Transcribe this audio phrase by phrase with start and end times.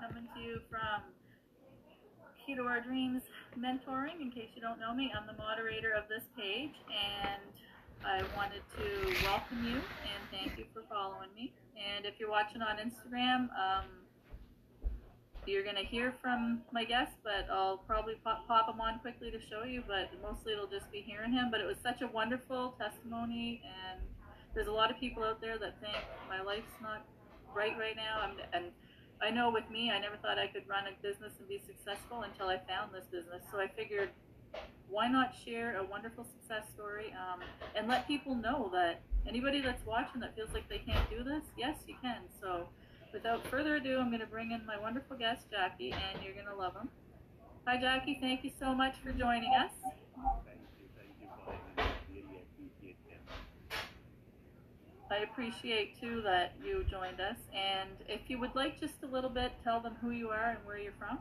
[0.00, 1.02] coming to you from
[2.66, 3.22] Our Dreams
[3.58, 4.20] Mentoring.
[4.20, 7.42] In case you don't know me, I'm the moderator of this page, and
[8.04, 11.52] I wanted to welcome you and thank you for following me.
[11.76, 13.88] And if you're watching on Instagram, um,
[15.46, 19.30] you're going to hear from my guest, but I'll probably pop, pop him on quickly
[19.30, 21.48] to show you, but mostly it'll just be hearing him.
[21.50, 24.00] But it was such a wonderful testimony, and
[24.54, 25.96] there's a lot of people out there that think
[26.28, 27.04] my life's not
[27.54, 28.20] right right now.
[28.22, 28.72] I'm, and
[29.22, 32.22] I know with me, I never thought I could run a business and be successful
[32.22, 33.42] until I found this business.
[33.52, 34.10] So I figured,
[34.88, 37.40] why not share a wonderful success story um,
[37.76, 41.44] and let people know that anybody that's watching that feels like they can't do this,
[41.56, 42.22] yes, you can.
[42.40, 42.68] So
[43.12, 46.46] without further ado, I'm going to bring in my wonderful guest, Jackie, and you're going
[46.46, 46.88] to love him.
[47.66, 48.18] Hi, Jackie.
[48.20, 49.70] Thank you so much for joining us.
[55.12, 57.36] I appreciate too that you joined us.
[57.54, 60.58] And if you would like just a little bit, tell them who you are and
[60.64, 61.18] where you're from.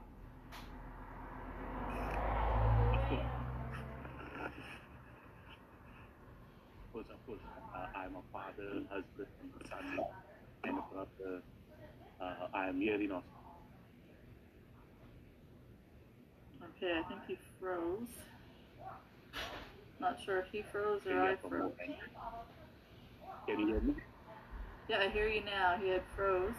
[6.93, 7.39] Course, of course,
[7.73, 9.27] uh, I'm a father, husband,
[9.69, 9.99] son,
[10.65, 11.41] and a brother.
[12.19, 13.23] Uh, I am here in Australia.
[16.77, 18.07] Okay, I think he froze.
[19.99, 21.71] Not sure if he froze or I froze.
[23.51, 23.93] Can you hear me?
[24.87, 25.75] Yeah, I hear you now.
[25.81, 26.53] He had froze.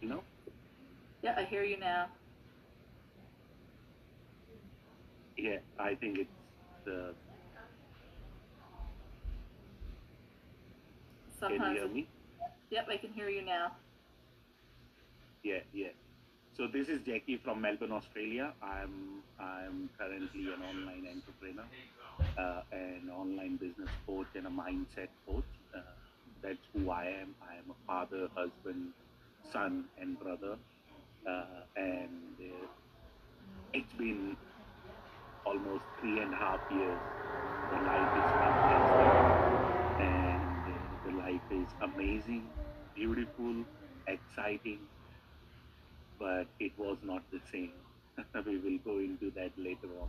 [0.00, 0.22] You know?
[1.22, 2.06] Yeah, I hear you now.
[5.36, 6.30] Yeah, I think it's
[6.86, 7.14] the.
[11.40, 12.08] Can you hear me?
[12.70, 13.72] Yep, I can hear you now.
[15.42, 15.88] Yeah, yeah.
[16.56, 18.54] So this is Jackie from Melbourne, Australia.
[18.62, 21.68] I'm I'm currently an online entrepreneur,
[22.38, 25.50] uh, an online business coach, and a mindset coach.
[25.76, 25.82] Uh,
[26.42, 27.34] that's who I am.
[27.42, 28.94] I am a father, husband,
[29.42, 30.58] son, and brother.
[31.28, 32.66] Uh, and uh,
[33.74, 34.36] it's been
[35.44, 37.02] almost three and a half years.
[37.70, 39.14] The life is fantastic,
[39.98, 42.52] and uh, the life is amazing,
[42.94, 43.64] beautiful,
[44.06, 44.88] exciting
[46.24, 47.76] but it was not the same.
[48.46, 50.08] we will go into that later on.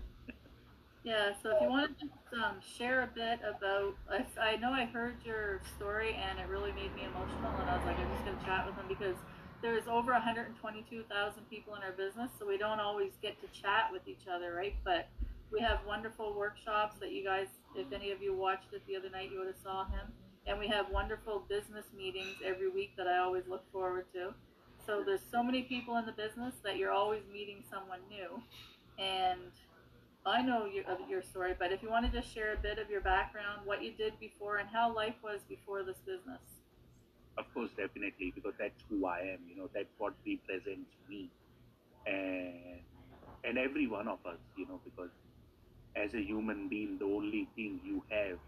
[1.04, 4.72] Yeah, so if you want to just um, share a bit about, I, I know
[4.72, 8.10] I heard your story and it really made me emotional, and I was like, I'm
[8.14, 9.16] just going to chat with him because
[9.62, 11.06] there's over 122,000
[11.50, 14.76] people in our business, so we don't always get to chat with each other, right?
[14.84, 15.10] But
[15.52, 19.10] we have wonderful workshops that you guys, if any of you watched it the other
[19.10, 20.10] night, you would have saw him.
[20.48, 24.34] And we have wonderful business meetings every week that I always look forward to.
[24.86, 28.42] So there's so many people in the business that you're always meeting someone new.
[29.04, 29.52] And
[30.26, 32.90] I know your, your story, but if you want to just share a bit of
[32.90, 36.42] your background, what you did before, and how life was before this business.
[37.38, 39.40] Of course, definitely, because that's who I am.
[39.50, 41.30] You know, that's what represents me,
[42.06, 42.80] and
[43.44, 44.40] and every one of us.
[44.56, 45.10] You know, because
[45.98, 48.40] as a human being, the only thing you have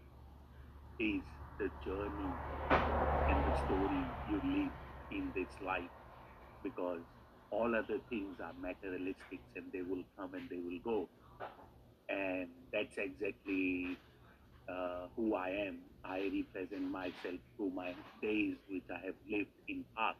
[0.98, 1.20] is
[1.58, 2.32] the journey
[2.70, 4.72] and the story you live
[5.10, 5.90] in this life
[6.62, 7.02] because
[7.50, 11.10] all other things are materialistic and they will come and they will go.
[12.08, 13.98] And that's exactly
[14.68, 15.82] uh, who I am.
[16.04, 20.18] I represent myself through my days which I have lived in past.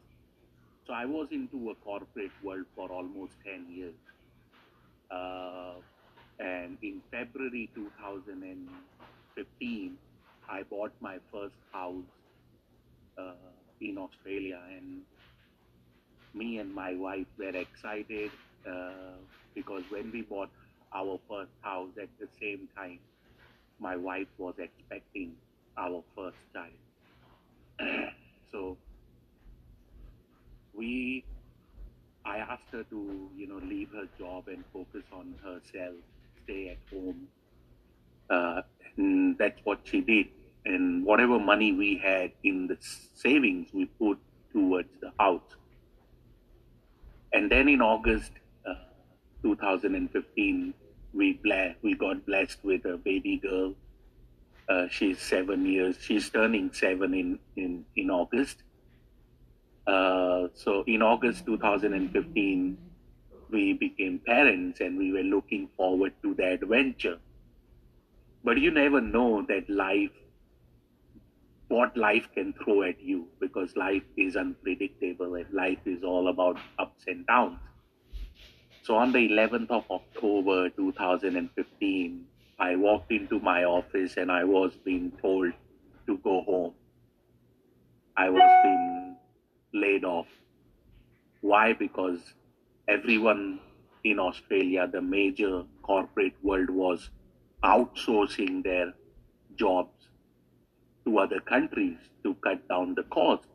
[0.85, 3.95] So I was into a corporate world for almost 10 years.
[5.11, 5.81] Uh,
[6.39, 9.99] and in February 2015,
[10.49, 12.05] I bought my first house
[13.17, 13.35] uh,
[13.81, 15.03] in Australia and
[16.39, 18.31] me and my wife were excited
[18.65, 19.17] uh,
[19.53, 20.49] because when we bought
[20.93, 22.99] our first house at the same time,
[23.79, 25.33] my wife was expecting
[25.77, 26.79] our first child.
[28.51, 28.77] so
[30.73, 31.23] we,
[32.25, 35.95] I asked her to, you know, leave her job and focus on herself,
[36.43, 37.27] stay at home.
[38.29, 38.61] Uh,
[38.97, 40.27] and that's what she did.
[40.65, 42.77] And whatever money we had in the
[43.15, 44.19] savings, we put
[44.53, 45.41] towards the house.
[47.33, 48.31] And then in August
[48.65, 48.75] uh,
[49.43, 50.73] 2015,
[51.13, 53.75] we ble- we got blessed with a baby girl.
[54.69, 55.97] Uh, she's seven years.
[56.01, 58.63] She's turning seven in in in August.
[59.85, 62.77] Uh, so in August 2015,
[63.49, 67.19] we became parents, and we were looking forward to the adventure.
[68.43, 70.11] But you never know that life,
[71.69, 76.57] what life can throw at you, because life is unpredictable and life is all about
[76.79, 77.59] ups and downs.
[78.81, 82.25] So on the 11th of October 2015,
[82.59, 85.53] I walked into my office and I was being told
[86.07, 86.73] to go home.
[88.17, 89.17] I was being
[89.73, 90.27] laid off.
[91.41, 91.73] Why?
[91.73, 92.33] Because
[92.87, 93.59] everyone
[94.03, 97.11] in Australia, the major corporate world was
[97.63, 98.93] outsourcing their
[99.55, 99.98] jobs
[101.09, 103.47] to other countries to cut down the cost.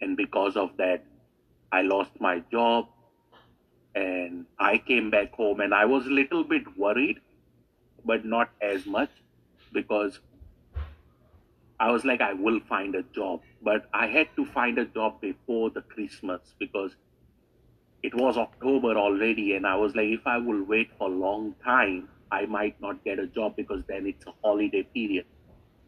[0.00, 1.04] And because of that,
[1.72, 2.86] I lost my job
[3.94, 7.20] and I came back home and I was a little bit worried,
[8.04, 9.10] but not as much
[9.72, 10.20] because
[11.78, 13.40] I was like, I will find a job.
[13.62, 16.96] But I had to find a job before the Christmas because
[18.02, 19.54] it was October already.
[19.54, 23.04] And I was like, if I will wait for a long time, I might not
[23.04, 25.26] get a job because then it's a holiday period.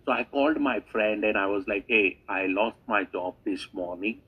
[0.04, 3.68] So I called my friend and I was like, hey, I lost my job this
[3.72, 4.20] morning.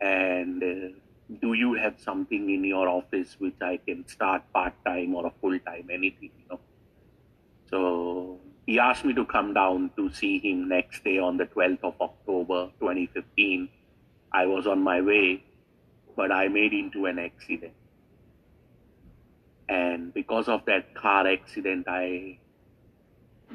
[0.00, 0.98] And uh,
[1.40, 5.32] do you have something in your office which I can start part time or a
[5.40, 6.60] full time, anything, you know?
[7.70, 11.84] So he asked me to come down to see him next day on the 12th
[11.84, 13.68] of October 2015.
[14.32, 15.44] I was on my way,
[16.16, 17.74] but I made into an accident.
[19.68, 22.38] And because of that car accident, I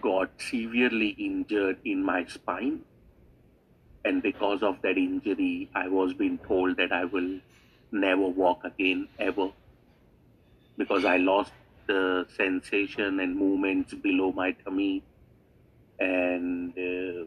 [0.01, 2.81] got severely injured in my spine.
[4.05, 7.39] And because of that injury, I was being told that I will
[7.91, 9.49] never walk again, ever.
[10.77, 11.51] Because I lost
[11.87, 15.03] the sensation and movements below my tummy.
[15.99, 17.25] And uh,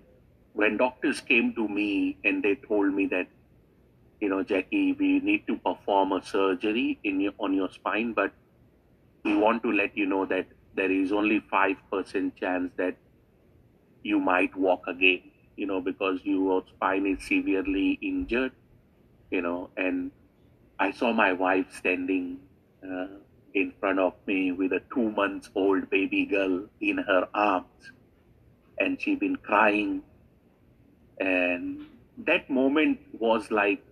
[0.54, 3.26] when doctors came to me and they told me that,
[4.20, 8.32] you know, Jackie, we need to perform a surgery in your, on your spine, but
[9.24, 12.96] we want to let you know that there is only 5% chance that
[14.02, 15.22] you might walk again,
[15.56, 18.52] you know, because your spine is severely injured,
[19.30, 20.10] you know, and
[20.78, 22.38] I saw my wife standing
[22.84, 23.06] uh,
[23.54, 27.92] in front of me with a two months old baby girl in her arms,
[28.78, 30.02] and she'd been crying.
[31.20, 31.86] And
[32.18, 33.84] that moment was like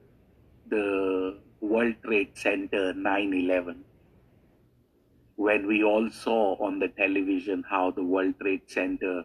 [0.69, 3.85] the World Trade Center 9 11
[5.41, 9.25] when we all saw on the television how the World Trade Center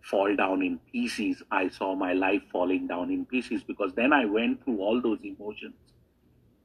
[0.00, 4.24] fall down in pieces, I saw my life falling down in pieces because then I
[4.24, 5.74] went through all those emotions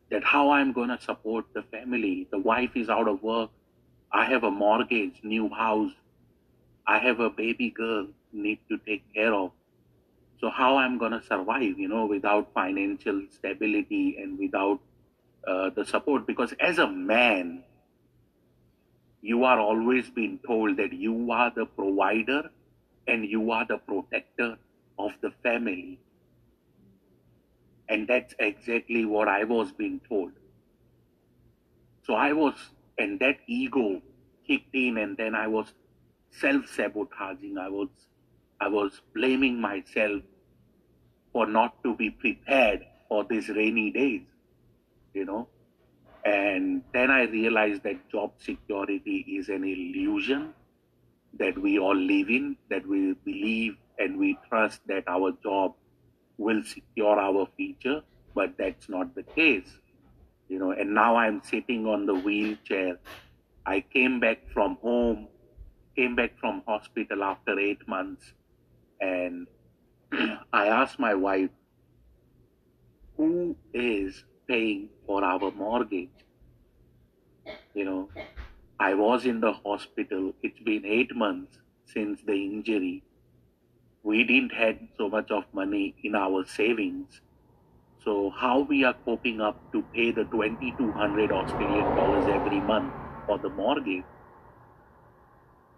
[0.10, 2.30] that how I'm going to support the family.
[2.32, 3.50] The wife is out of work.
[4.14, 5.92] I have a mortgage, new house.
[6.88, 9.52] I have a baby girl need to take care of.
[10.40, 14.80] So how I'm going to survive, you know, without financial stability and without
[15.46, 16.26] uh, the support?
[16.26, 17.66] Because as a man,
[19.22, 22.50] you are always being told that you are the provider
[23.08, 24.58] and you are the protector
[24.98, 26.00] of the family.
[27.90, 30.32] And that's exactly what I was being told.
[32.04, 32.56] So I was,
[32.98, 34.02] and that ego
[34.48, 35.74] kicked in, and then I was
[36.32, 37.58] self sabotaging.
[37.58, 37.90] I was,
[38.60, 40.24] I was blaming myself
[41.32, 44.22] for not to be prepared for these rainy days,
[45.14, 45.48] you know.
[46.26, 50.54] And then I realized that job security is an illusion
[51.38, 55.74] that we all live in, that we believe and we trust that our job
[56.38, 58.02] will secure our future,
[58.34, 59.78] but that's not the case.
[60.48, 62.98] You know, and now I'm sitting on the wheelchair.
[63.66, 65.28] I came back from home,
[65.96, 68.34] came back from hospital after eight months,
[69.00, 69.48] and
[70.54, 71.52] I asked my wife,
[73.16, 76.26] who is paying for our mortgage.
[77.74, 78.10] You know,
[78.80, 80.34] I was in the hospital.
[80.42, 83.04] It's been eight months since the injury.
[84.04, 87.22] We didn't had so much of money in our savings.
[88.04, 92.94] So how we are coping up to pay the 2200 Australian dollars every month
[93.28, 94.06] for the mortgage?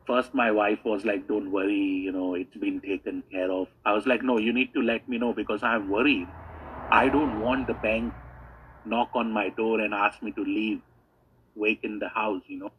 [0.08, 1.76] First, my wife was like, don't worry,
[2.06, 3.68] you know, it's been taken care of.
[3.86, 6.28] I was like, no, you need to let me know because I'm worried.
[6.92, 8.14] I don't want the bank
[8.86, 10.82] knock on my door and ask me to leave,
[11.56, 12.72] wake in the house, you know.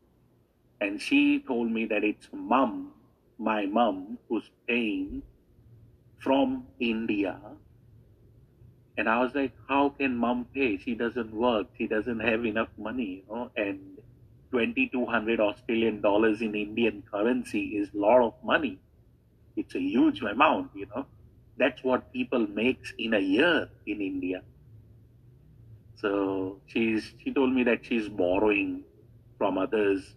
[0.81, 2.93] And she told me that it's mom,
[3.39, 5.23] my mom, who's paying
[6.19, 7.41] from India.
[8.97, 10.77] And I was like, how can mom pay?
[10.79, 11.69] She doesn't work.
[11.79, 13.51] She doesn't have enough money, you know.
[13.57, 13.99] And
[14.51, 18.79] 2200 Australian dollars in Indian currency is a lot of money.
[19.57, 21.07] It's a huge amount, you know.
[21.57, 24.43] That's what people makes in a year in India.
[26.03, 28.85] So she's she told me that she's borrowing
[29.39, 30.17] from others,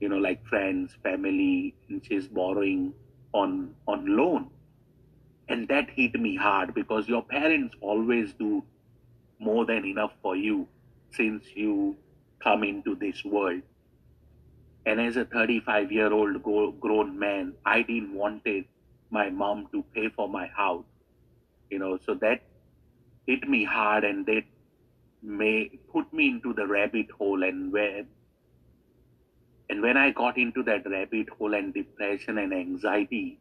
[0.00, 2.94] you know, like friends, family, and she's borrowing
[3.32, 4.50] on on loan.
[5.48, 8.64] And that hit me hard because your parents always do
[9.38, 10.68] more than enough for you
[11.10, 11.96] since you
[12.42, 13.62] come into this world.
[14.86, 16.42] And as a 35 year old
[16.80, 18.66] grown man, I didn't wanted
[19.10, 20.86] my mom to pay for my house.
[21.70, 22.42] You know, so that
[23.26, 24.44] hit me hard and that
[25.24, 28.04] may put me into the rabbit hole and where
[29.70, 33.38] and when I got into that rabbit hole and depression and anxiety,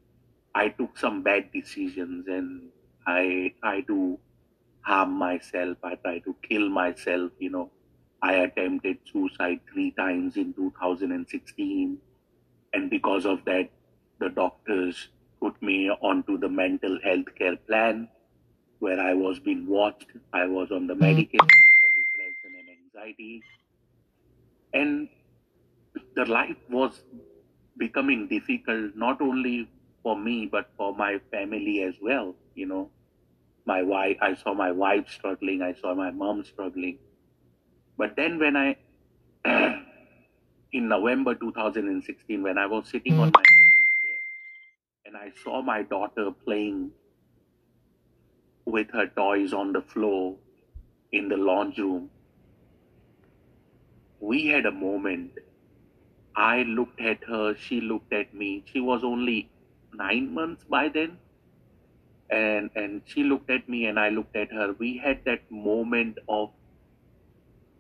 [0.56, 2.70] I took some bad decisions and
[3.06, 4.18] I tried to
[4.82, 5.78] harm myself.
[5.84, 7.32] I tried to kill myself.
[7.40, 7.72] You know,
[8.22, 11.98] I attempted suicide three times in 2016.
[12.74, 13.70] And because of that,
[14.20, 15.10] the doctors
[15.42, 18.08] put me onto the mental health care plan
[18.80, 20.08] where I was being watched.
[20.32, 21.04] I was on the mm-hmm.
[21.04, 21.63] medication depression and
[24.74, 25.10] And
[26.16, 27.02] the life was
[27.78, 29.70] becoming difficult not only
[30.04, 32.92] for me but for my family as well you know.
[33.66, 37.00] My wife i saw my wife struggling i saw my mom struggling.
[37.98, 38.78] But then when i
[40.74, 44.20] in november 2016 when i was sitting on my wheelchair
[45.06, 46.92] and i saw my daughter playing
[48.66, 50.38] with her toys on the floor
[51.12, 52.10] in the lounge room
[54.30, 55.40] we had a moment
[56.36, 58.64] I looked at her, she looked at me.
[58.68, 59.50] She was only
[59.94, 61.20] nine months by then.
[62.30, 64.74] And and she looked at me and I looked at her.
[64.74, 66.52] We had that moment of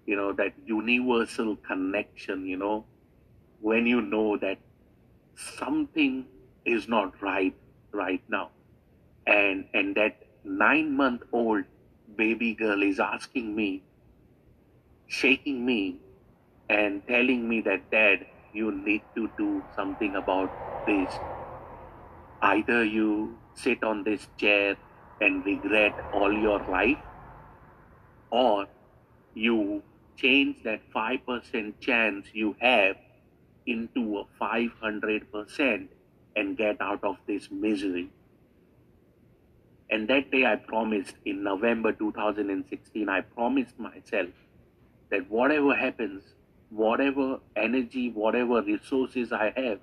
[0.05, 2.85] you know, that universal connection, you know,
[3.61, 4.59] when you know that
[5.35, 6.27] something
[6.65, 7.55] is not right
[7.91, 8.51] right now.
[9.27, 11.65] And and that nine month old
[12.15, 13.83] baby girl is asking me,
[15.07, 15.99] shaking me
[16.69, 20.51] and telling me that dad you need to do something about
[20.85, 21.11] this.
[22.41, 24.75] Either you sit on this chair
[25.21, 26.97] and regret all your life,
[28.29, 28.67] or
[29.33, 29.81] you
[30.15, 32.97] change that 5% chance you have
[33.65, 35.87] into a 500%
[36.35, 38.09] and get out of this misery.
[39.89, 44.29] And that day I promised in November 2016, I promised myself
[45.11, 46.23] that whatever happens,
[46.73, 49.79] whatever energy, whatever resources I have,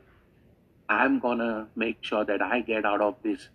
[0.88, 3.49] I'm gonna make sure that I get out of this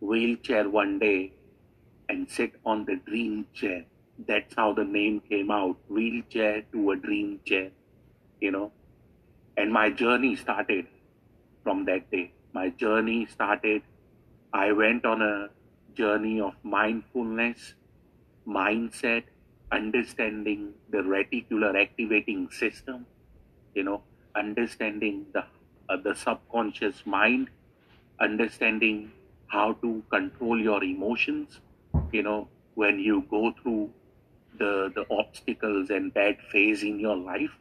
[0.00, 1.32] wheelchair one day
[2.08, 3.84] and sit on the dream chair.
[4.26, 7.70] That's how the name came out wheelchair to a dream chair,
[8.40, 8.72] you know.
[9.56, 10.86] And my journey started
[11.62, 12.32] from that day.
[12.54, 13.82] My journey started,
[14.52, 15.50] I went on a
[15.94, 17.74] journey of mindfulness,
[18.48, 19.24] mindset,
[19.72, 23.06] understanding the reticular activating system,
[23.74, 24.02] you know,
[24.34, 25.44] understanding the
[25.88, 27.50] uh, the subconscious mind,
[28.20, 29.12] understanding
[29.48, 31.60] how to control your emotions,
[32.12, 33.92] you know, when you go through
[34.58, 37.56] the the obstacles and bad phase in your life,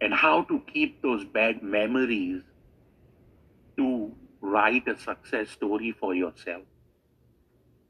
[0.00, 2.42] and how to keep those bad memories
[3.76, 6.64] to write a success story for yourself.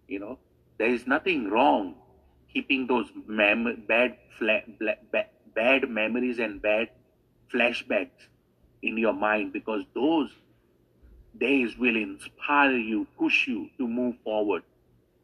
[0.06, 0.38] You know,
[0.78, 1.96] there is nothing wrong
[2.52, 6.90] keeping those mem- bad, fla- bla- bad memories and bad
[7.52, 8.28] flashbacks
[8.82, 10.30] in your mind because those
[11.38, 14.62] days will inspire you, push you to move forward.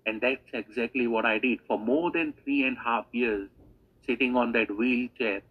[0.06, 1.60] And that's exactly what I did.
[1.66, 3.48] For more than three and a half years,
[4.06, 5.42] sitting on that wheelchair,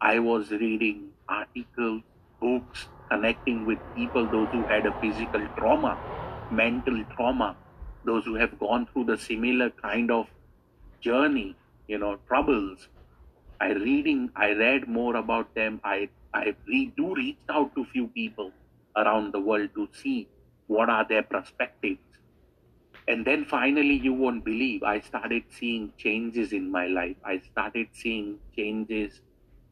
[0.00, 2.02] I was reading articles,
[2.40, 5.98] books, connecting with people, those who had a physical trauma,
[6.50, 7.56] mental trauma,
[8.04, 10.26] those who have gone through the similar kind of
[11.02, 11.56] journey,
[11.88, 12.88] you know, troubles.
[13.60, 15.80] I reading, I read more about them.
[15.84, 18.52] I I re, do reach out to few people
[18.96, 20.28] around the world to see
[20.66, 22.00] what are their perspectives.
[23.08, 27.16] And then finally, you won't believe, I started seeing changes in my life.
[27.24, 29.20] I started seeing changes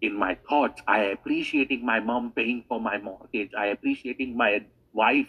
[0.00, 0.82] in my thoughts.
[0.87, 3.52] I appreciating my mom paying for my mortgage.
[3.56, 5.28] I appreciating my wife,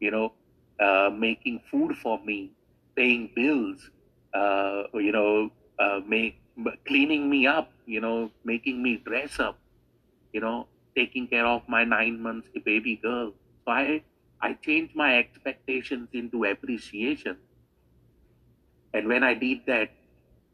[0.00, 0.34] you know,
[0.80, 2.52] uh, making food for me,
[2.96, 3.90] paying bills
[4.34, 6.40] uh, you know, uh, make,
[6.86, 9.58] cleaning me up, you know, making me dress up,
[10.32, 13.32] you know, taking care of my nine months baby girl.
[13.64, 14.02] So I,
[14.40, 17.36] I changed my expectations into appreciation.
[18.92, 19.90] And when I did that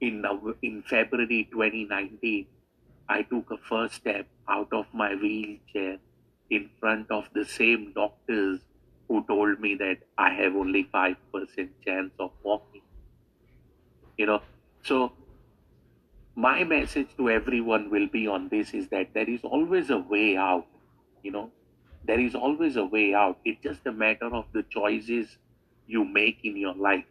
[0.00, 0.24] in,
[0.62, 2.46] in February 2019,
[3.08, 5.98] I took a first step out of my wheelchair
[6.50, 8.60] in front of the same doctors
[9.08, 11.16] who told me that I have only 5%
[11.84, 12.75] chance of walking
[14.16, 14.42] you know.
[14.84, 15.12] So
[16.34, 20.36] my message to everyone will be on this is that there is always a way
[20.36, 20.66] out
[21.26, 21.50] you know.
[22.04, 23.38] There is always a way out.
[23.44, 25.38] It's just a matter of the choices
[25.88, 27.04] you make in your life.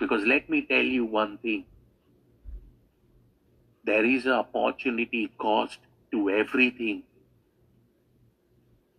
[0.00, 1.66] Because let me tell you one thing.
[3.84, 5.78] There is an opportunity cost
[6.12, 7.02] to everything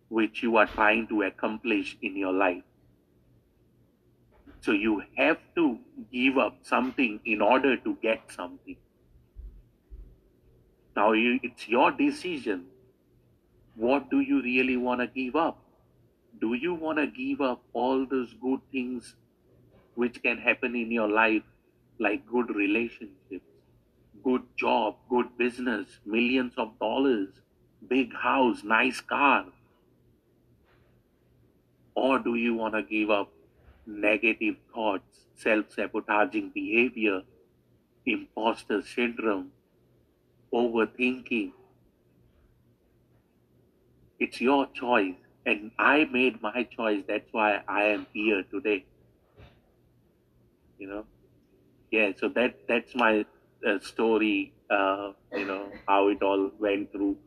[0.08, 2.62] which you are trying to accomplish in your life.
[4.60, 5.78] So you have to
[6.12, 8.76] give up something in order to get something.
[10.96, 12.66] Now you, it's your decision.
[13.74, 15.58] What do you really want to give up?
[16.40, 19.14] Do you want to give up all those good things
[19.94, 21.42] which can happen in your life,
[21.98, 23.44] like good relationships,
[24.24, 27.28] good job, good business, millions of dollars,
[27.88, 29.46] big house, nice car?
[31.94, 33.30] Or do you want to give up
[33.86, 37.22] negative thoughts, self sabotaging behavior,
[38.06, 39.52] imposter syndrome,
[40.52, 41.52] overthinking?
[44.18, 45.16] It's your choice.
[45.46, 47.04] And I made my choice.
[47.08, 48.84] That's why I am here today.
[50.78, 51.06] You know?
[51.92, 53.26] Yeah, so that that's my
[53.66, 57.18] uh, story, uh, you know, how it all went through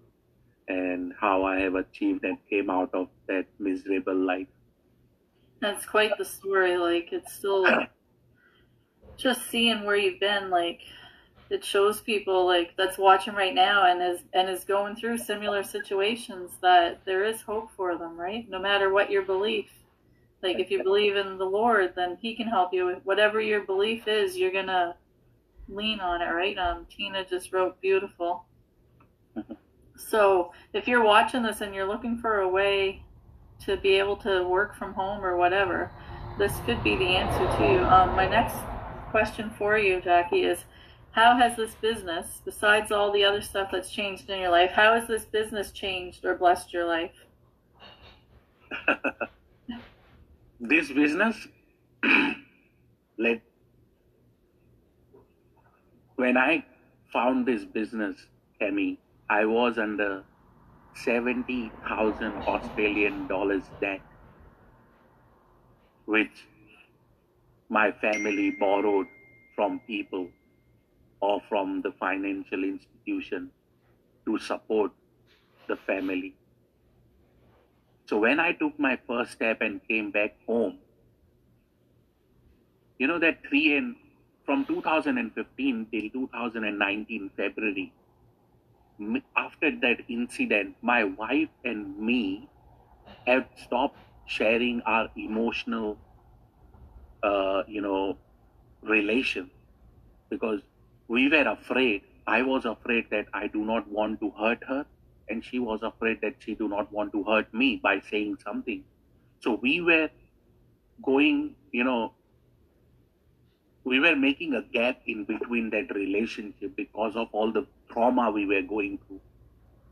[0.68, 4.48] and how I have achieved and came out of that miserable life.
[5.62, 6.78] That's quite the story.
[6.78, 7.66] Like it's still
[9.18, 10.50] just seeing where you've been.
[10.50, 10.82] Like
[11.50, 15.64] it shows people like that's watching right now and is and is going through similar
[15.64, 18.20] situations that there is hope for them.
[18.20, 19.70] Right, no matter what your belief.
[20.42, 23.02] Like if you believe in the Lord, then He can help you.
[23.04, 24.96] Whatever your belief is, you're gonna
[25.68, 26.32] lean on it.
[26.32, 26.58] Right?
[26.58, 28.46] Um, Tina just wrote beautiful.
[29.98, 33.04] So if you're watching this and you're looking for a way
[33.66, 35.92] to be able to work from home or whatever,
[36.38, 37.80] this could be the answer to you.
[37.86, 38.56] Um, my next
[39.12, 40.64] question for you, Jackie, is
[41.12, 44.94] how has this business, besides all the other stuff that's changed in your life, how
[44.94, 47.12] has this business changed or blessed your life?
[50.60, 51.48] this business,
[53.18, 53.42] let
[56.16, 56.66] when I
[57.12, 58.28] found this business,
[58.62, 58.98] Kemi,
[59.30, 60.24] I was under
[60.96, 64.02] 70,000 Australian dollars debt,
[66.06, 66.48] which
[67.70, 69.08] my family borrowed
[69.56, 70.30] from people
[71.22, 73.52] or from the financial institution
[74.26, 74.92] to support
[75.68, 76.36] the family.
[78.08, 80.80] So when I took my first step and came back home,
[82.98, 83.96] you know that three and
[84.46, 87.94] from 2015 till 2019 February,
[89.36, 92.50] after that incident, my wife and me
[93.26, 95.98] have stopped sharing our emotional,
[97.24, 98.18] uh, you know,
[98.82, 99.50] relation
[100.30, 100.62] because
[101.08, 102.04] we were afraid.
[102.28, 104.86] I was afraid that I do not want to hurt her,
[105.30, 108.84] and she was afraid that she do not want to hurt me by saying something.
[109.40, 110.10] So we were
[111.02, 112.14] going, you know,
[113.84, 118.46] we were making a gap in between that relationship because of all the trauma we
[118.46, 119.22] were going through.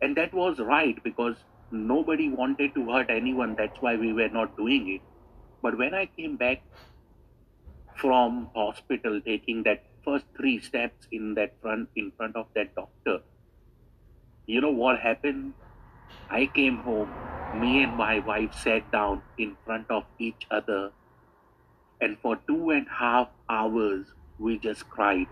[0.01, 1.35] And that was right because
[1.71, 3.55] nobody wanted to hurt anyone.
[3.57, 5.01] That's why we were not doing it.
[5.61, 6.61] But when I came back
[7.95, 13.19] from hospital, taking that first three steps in that front in front of that doctor,
[14.45, 15.53] you know what happened?
[16.29, 17.09] I came home.
[17.55, 20.91] Me and my wife sat down in front of each other,
[21.99, 24.05] and for two and a half hours
[24.37, 25.27] we just cried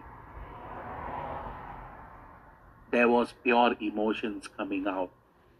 [2.91, 5.11] there was pure emotions coming out.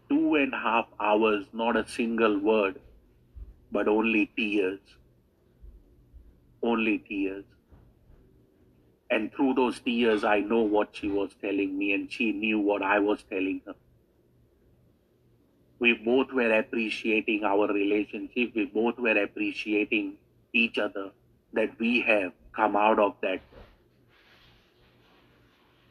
[0.08, 2.80] Two and a half hours, not a single word,
[3.72, 4.78] but only tears.
[6.62, 7.44] Only tears.
[9.10, 12.82] And through those tears, I know what she was telling me, and she knew what
[12.82, 13.74] I was telling her.
[15.78, 18.54] We both were appreciating our relationship.
[18.54, 20.14] We both were appreciating
[20.52, 21.10] each other
[21.52, 23.40] that we have come out of that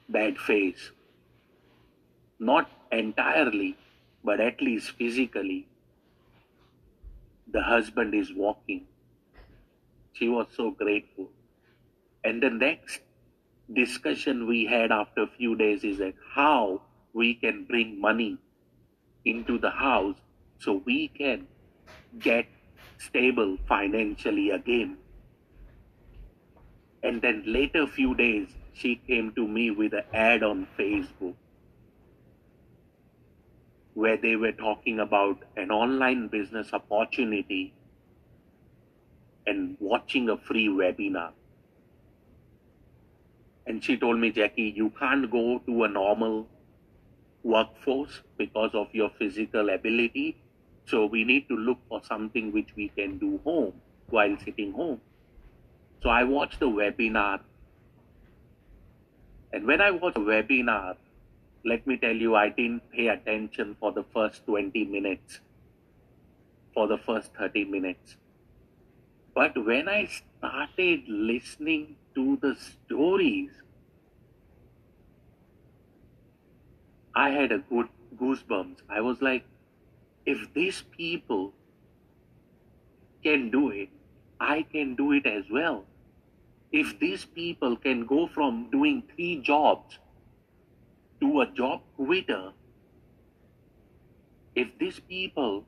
[0.10, 0.92] bad phase
[2.40, 3.78] not entirely,
[4.24, 5.68] but at least physically,
[7.52, 8.86] the husband is walking.
[10.14, 11.30] She was so grateful.
[12.24, 13.02] And the next
[13.74, 16.82] discussion we had after a few days is that how
[17.14, 18.38] we can bring money
[19.24, 20.18] into the house
[20.60, 21.48] so we can
[22.20, 22.46] get
[22.98, 24.98] stable financially again.
[27.04, 31.36] And then later few days, she came to me with an ad on Facebook
[33.96, 37.74] where they were talking about an online business opportunity
[39.48, 41.32] and watching a free webinar.
[43.66, 46.48] And she told me, Jackie, you can't go to a normal
[47.44, 50.36] workforce because of your physical ability.
[50.86, 53.74] So we need to look for something which we can do home
[54.10, 55.00] while sitting home.
[56.04, 57.40] So I watched the webinar.
[59.54, 60.98] And when I watched the webinar,
[61.66, 65.40] let me tell you, I didn't pay attention for the first 20 minutes
[66.76, 68.18] for the first 30 minutes.
[69.34, 73.50] But when I started listening to the stories,
[77.16, 78.78] I had a good goosebumps.
[78.90, 79.46] I was like,
[80.26, 81.54] if these people
[83.24, 83.90] can do it,
[84.40, 85.86] I can do it as well.
[86.72, 89.98] If these people can go from doing three jobs
[91.22, 92.52] to a job quitter,
[94.56, 95.66] if these people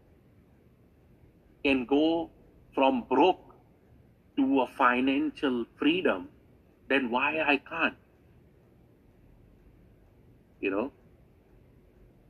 [1.64, 2.30] can go
[2.74, 3.54] from broke
[4.38, 6.30] to a financial freedom,
[6.90, 7.96] then why I can't?
[10.62, 10.92] You know,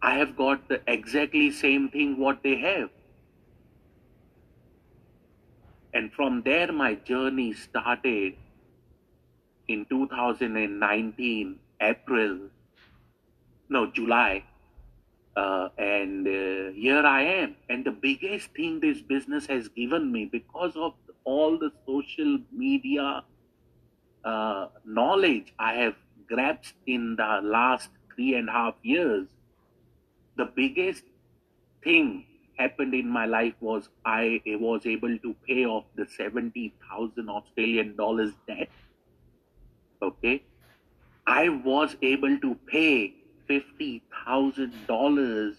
[0.02, 2.90] I have got the exactly same thing what they have.
[5.94, 8.36] And from there, my journey started
[9.68, 12.40] in 2019, April,
[13.70, 14.44] no, July.
[15.36, 17.56] Uh, and uh, here I am.
[17.70, 20.94] And the biggest thing this business has given me because of
[21.26, 23.24] all the social media
[24.24, 25.96] uh, knowledge I have
[26.28, 29.28] grasped in the last three and a half years,
[30.38, 31.04] the biggest
[31.84, 32.26] thing
[32.58, 38.32] happened in my life was I was able to pay off the 70,000 Australian dollars
[38.48, 38.70] debt.
[40.02, 40.44] Okay.
[41.28, 43.14] I was able to pay
[43.50, 45.56] $50,000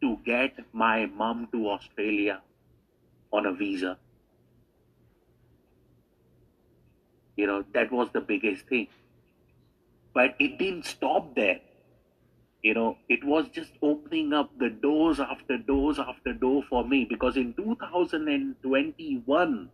[0.00, 2.40] to get my mom to Australia
[3.32, 3.98] on a visa.
[7.36, 8.88] You know, that was the biggest thing.
[10.14, 11.60] But it didn't stop there.
[12.62, 17.06] You know, it was just opening up the doors after doors after door for me
[17.08, 19.70] because in 2021,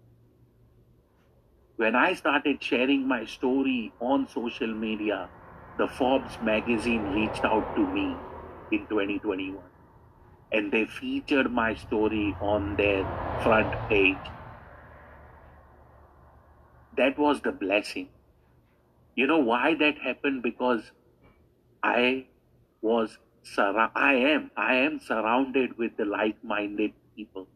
[1.77, 5.29] when I started sharing my story on social media,
[5.79, 8.17] the Forbes magazine reached out to me
[8.71, 9.63] in 2021
[10.53, 13.05] and they featured my story on their
[13.43, 14.31] front page.
[16.97, 18.09] That was the blessing.
[19.17, 20.43] You know why that happened?
[20.43, 20.93] Because
[21.83, 22.27] I
[22.83, 27.49] was sur- I am I am surrounded with the like-minded people.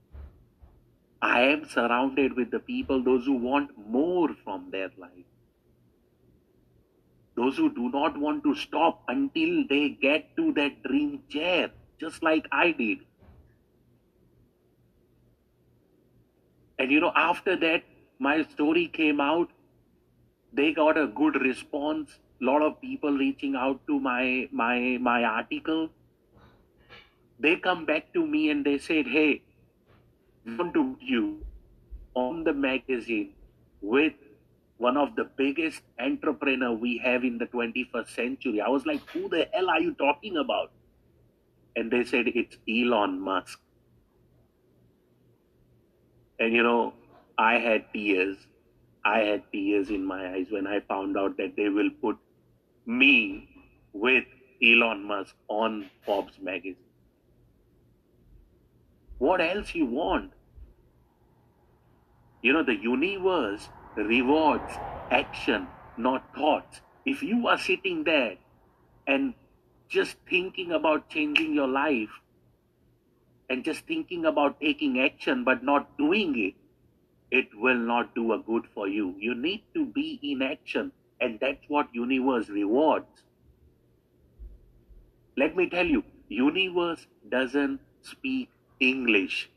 [1.23, 5.27] I am surrounded with the people those who want more from their life
[7.38, 11.70] those who do not want to stop until they get to that dream chair,
[12.01, 12.98] just like I did.
[16.79, 17.85] And you know, after that,
[18.18, 19.51] my story came out.
[20.53, 22.18] They got a good response.
[22.40, 25.88] A lot of people reaching out to my my my article.
[27.46, 29.42] They come back to me and they said, "Hey,
[30.44, 31.24] we want to you
[32.14, 33.35] on the magazine
[33.96, 34.28] with
[34.79, 38.61] one of the biggest entrepreneur we have in the 21st century.
[38.61, 40.71] I was like, who the hell are you talking about?
[41.77, 43.61] And they said, it's Elon Musk.
[46.38, 46.95] And you know,
[47.37, 48.37] I had tears.
[49.05, 52.17] I had tears in my eyes when I found out that they will put
[52.87, 53.49] me
[53.93, 54.25] with
[54.62, 56.77] Elon Musk on Forbes magazine.
[59.19, 60.33] What else you want?
[62.43, 63.69] You know, the universe
[64.05, 64.73] rewards
[65.11, 66.81] action, not thoughts.
[67.05, 68.37] If you are sitting there
[69.07, 69.35] and
[69.89, 72.11] just thinking about changing your life
[73.49, 76.55] and just thinking about taking action but not doing it,
[77.31, 79.15] it will not do a good for you.
[79.19, 83.23] You need to be in action and that's what universe rewards.
[85.37, 89.51] Let me tell you, universe doesn't speak English.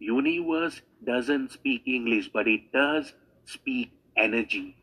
[0.00, 3.12] Universe doesn't speak English, but it does
[3.44, 4.74] speak energy.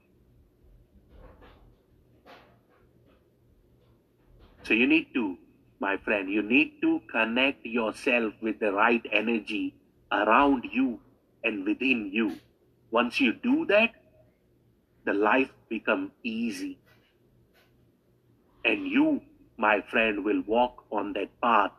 [4.63, 5.37] So you need to,
[5.79, 9.73] my friend, you need to connect yourself with the right energy
[10.11, 10.99] around you
[11.43, 12.37] and within you.
[12.91, 13.91] Once you do that,
[15.05, 16.77] the life become easy.
[18.65, 19.21] And you,
[19.57, 21.71] my friend, will walk on that path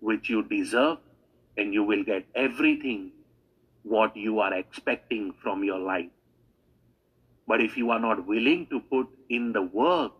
[0.00, 0.98] which you deserve
[1.56, 3.12] and you will get everything
[3.82, 6.10] what you are expecting from your life.
[7.46, 10.12] But if you are not willing to put in the work,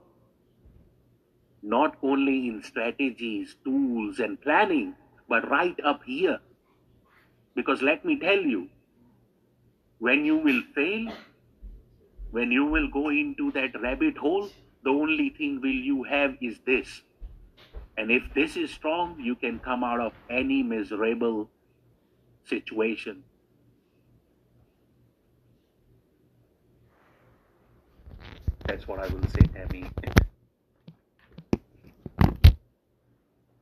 [1.62, 4.94] not only in strategies, tools, and planning,
[5.28, 6.38] but right up here.
[7.56, 8.68] Because let me tell you,
[9.98, 11.12] when you will fail,
[12.30, 14.48] when you will go into that rabbit hole,
[14.84, 17.02] the only thing will you have is this
[17.96, 21.48] and if this is strong, you can come out of any miserable
[22.44, 23.22] situation.
[28.66, 29.88] That's what I will say, Tammy.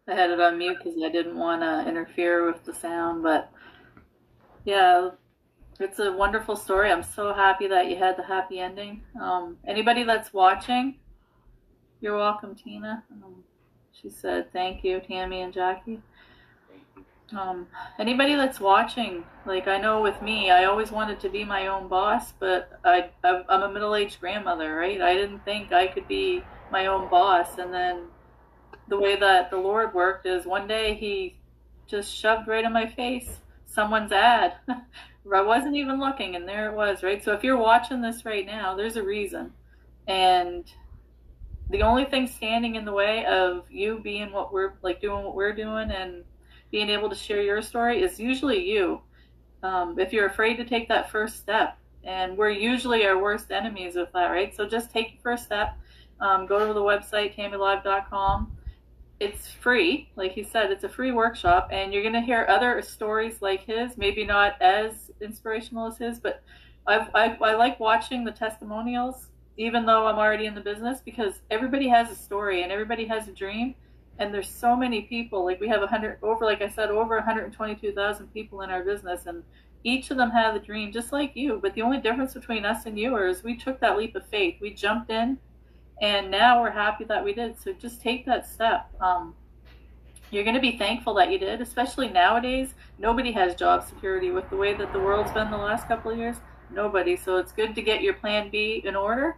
[0.07, 3.23] I had it on mute because I didn't want to interfere with the sound.
[3.23, 3.51] But
[4.65, 5.11] yeah,
[5.79, 6.91] it's a wonderful story.
[6.91, 9.03] I'm so happy that you had the happy ending.
[9.21, 10.97] Um, anybody that's watching,
[12.01, 13.05] you're welcome, Tina.
[13.11, 13.45] Um,
[14.01, 16.01] she said thank you, Tammy and Jackie.
[17.37, 17.67] Um,
[17.99, 21.89] anybody that's watching, like I know with me, I always wanted to be my own
[21.89, 25.01] boss, but I, I'm a middle-aged grandmother, right?
[25.01, 28.05] I didn't think I could be my own boss, and then
[28.89, 31.37] the way that the Lord worked is one day He
[31.87, 34.55] just shoved right in my face someone's ad.
[34.69, 37.25] I wasn't even looking, and there it was, right?
[37.25, 39.53] So if you're watching this right now, there's a reason,
[40.07, 40.65] and
[41.71, 45.35] the only thing standing in the way of you being what we're like doing what
[45.35, 46.25] we're doing and
[46.71, 49.01] being able to share your story is usually you.
[49.63, 53.95] Um, if you're afraid to take that first step, and we're usually our worst enemies
[53.95, 54.55] with that, right?
[54.55, 55.79] So just take your first step.
[56.21, 58.57] Um, go to the website tammylive.com.
[59.21, 62.83] It's free, like he said, it's a free workshop, and you're going to hear other
[62.83, 66.43] stories like his, maybe not as inspirational as his, but
[66.87, 71.41] I've, I, I like watching the testimonials, even though I'm already in the business, because
[71.51, 73.75] everybody has a story and everybody has a dream
[74.19, 77.17] and there's so many people like we have a 100 over like i said over
[77.17, 79.43] 122000 people in our business and
[79.85, 81.61] each of them have a dream just like you.
[81.63, 84.57] But the only difference between us and you is we took that leap of faith.
[84.61, 85.39] We jumped in
[86.01, 87.61] and now we're happy that we did.
[87.61, 88.91] So just take that step.
[89.01, 89.35] Um,
[90.31, 92.75] you're going to be thankful that you did especially nowadays.
[92.99, 96.19] Nobody has job security with the way that the world's been the last couple of
[96.19, 96.37] years.
[96.71, 97.15] Nobody.
[97.15, 99.37] So it's good to get your plan b in order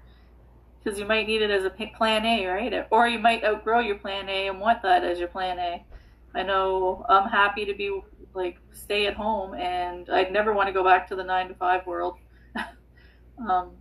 [0.87, 2.87] because you might need it as a plan A, right?
[2.93, 5.85] Or you might outgrow your plan A and want that as your plan A.
[6.33, 8.01] I know I'm happy to be
[8.35, 11.55] like stay at home, and I'd never want to go back to the nine to
[11.55, 12.19] five world.
[13.49, 13.73] um,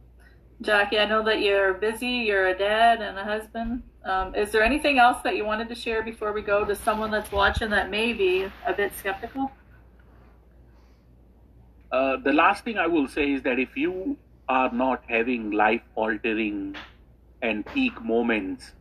[0.61, 2.07] Jackie, I know that you're busy.
[2.07, 3.83] You're a dad and a husband.
[4.03, 7.11] Um, is there anything else that you wanted to share before we go to someone
[7.11, 9.51] that's watching that may be a bit skeptical?
[11.91, 14.17] Uh, the last thing I will say is that if you
[14.49, 16.75] are not having life altering
[17.45, 18.73] and peak moments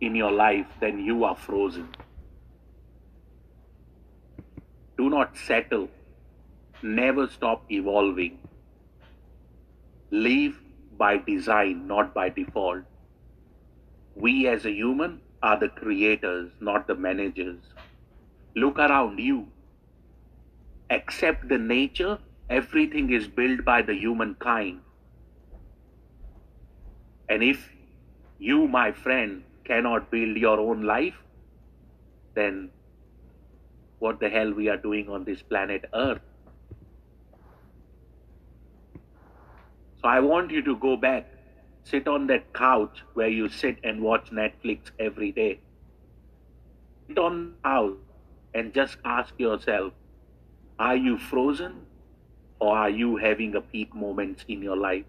[0.00, 1.88] in your life, then you are frozen.
[4.96, 5.88] Do not settle.
[6.82, 8.38] Never stop evolving.
[10.10, 10.60] Live
[10.96, 12.84] by design, not by default.
[14.14, 17.62] We as a human are the creators, not the managers.
[18.54, 19.48] Look around you.
[20.90, 22.18] Accept the nature.
[22.48, 24.80] Everything is built by the humankind.
[27.28, 27.70] And if
[28.38, 31.14] you, my friend, cannot build your own life,
[32.34, 32.70] then
[33.98, 36.20] what the hell we are doing on this planet Earth?
[40.00, 41.26] So I want you to go back,
[41.84, 45.60] sit on that couch where you sit and watch Netflix every day.
[47.08, 47.96] Sit on the couch
[48.52, 49.92] and just ask yourself,
[50.78, 51.86] are you frozen
[52.58, 55.04] or are you having a peak moments in your life?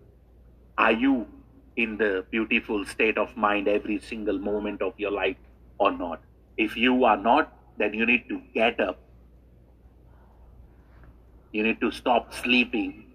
[0.78, 1.28] Are you
[1.78, 5.38] in the beautiful state of mind every single moment of your life
[5.78, 6.22] or not.
[6.58, 9.00] If you are not, then you need to get up.
[11.52, 13.06] You need to stop sleeping.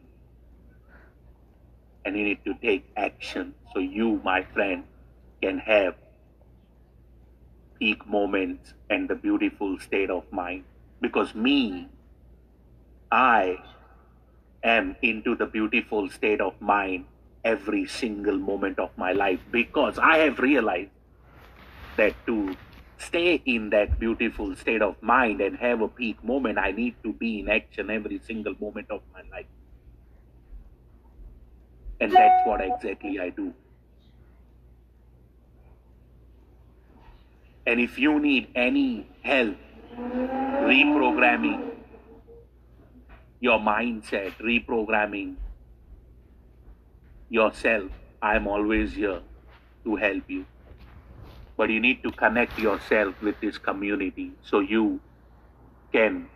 [2.05, 4.85] And you need to take action so you, my friend,
[5.43, 5.95] can have
[7.79, 10.65] peak moments and the beautiful state of mind.
[11.01, 11.89] Because me,
[13.11, 13.59] I
[14.63, 17.07] am into the beautiful state of mind
[17.45, 20.91] every single moment of my life because I have realized
[21.97, 22.57] that to
[22.99, 27.13] stay in that beautiful state of mind and have a peak moment, I need to
[27.13, 29.47] be in action every single moment of my life.
[32.01, 33.53] And that's what exactly I do.
[37.67, 39.57] And if you need any help
[39.97, 41.71] reprogramming
[43.41, 45.37] your mindset, reprogramming
[47.31, 47.91] yourself,
[48.21, 49.21] I am always here
[49.85, 50.45] to help you.
[51.57, 55.01] But you need to connect yourself with this community so you
[55.93, 56.29] can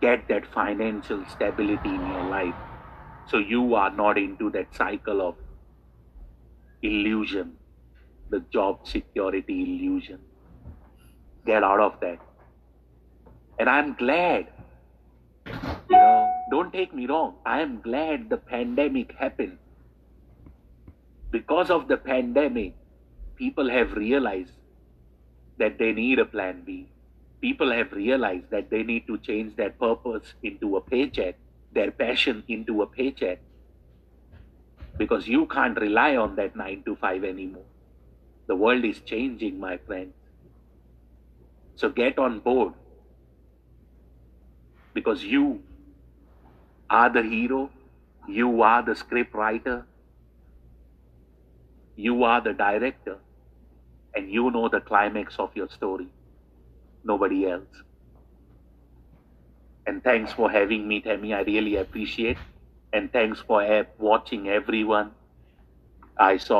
[0.00, 2.54] get that financial stability in your life.
[3.28, 5.36] So you are not into that cycle of
[6.82, 7.52] illusion,
[8.30, 10.18] the job security illusion.
[11.46, 12.18] Get out of that.
[13.58, 14.48] And I'm glad,
[15.46, 15.52] you
[15.90, 19.58] know, don't take me wrong, I am glad the pandemic happened
[21.30, 22.74] because of the pandemic,
[23.36, 24.52] people have realized
[25.58, 26.88] that they need a plan B.
[27.40, 31.36] People have realized that they need to change their purpose into a paycheck,
[31.72, 33.40] their passion into a paycheck.
[34.96, 37.64] Because you can't rely on that 9 to 5 anymore.
[38.46, 40.12] The world is changing, my friend.
[41.76, 42.72] So get on board
[44.94, 45.62] because you
[46.90, 47.70] are the hero,
[48.26, 49.86] you are the script writer,
[51.98, 53.16] you are the director,
[54.14, 56.06] and you know the climax of your story.
[57.04, 57.82] Nobody else.
[59.84, 61.34] And thanks for having me, Tammy.
[61.34, 62.38] I really appreciate.
[62.92, 65.10] And thanks for watching everyone.
[66.16, 66.56] I saw